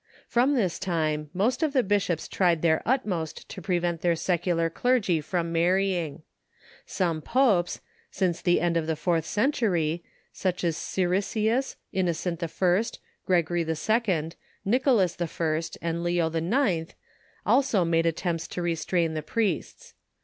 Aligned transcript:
From 0.27 0.55
this 0.55 0.79
time, 0.79 1.29
most 1.31 1.61
of 1.61 1.73
the 1.73 1.83
bishops 1.83 2.27
tried 2.27 2.63
their 2.63 2.81
utmost 2.87 3.47
to 3.49 3.61
prevent 3.61 4.01
their 4.01 4.15
secular 4.15 4.67
clergy 4.67 5.21
from 5.21 5.51
marrying. 5.51 6.23
Some 6.87 7.21
Popes, 7.21 7.81
since 8.09 8.41
the 8.41 8.59
end 8.61 8.77
of 8.77 8.87
the 8.87 8.95
fourth 8.95 9.25
century, 9.25 10.03
such 10.33 10.63
as 10.63 10.75
Siricius, 10.75 11.75
Innocent 11.93 12.41
I., 12.41 12.49
Gregory 13.27 13.61
II., 13.61 14.31
Nicolas 14.65 15.17
I., 15.21 15.61
and 15.83 16.03
Leo 16.03 16.31
IX. 16.33 16.95
also 17.45 17.85
made 17.85 18.07
attempts 18.07 18.47
to 18.47 18.61
restrain 18.63 19.13
the 19.13 19.21
priests. 19.21 19.93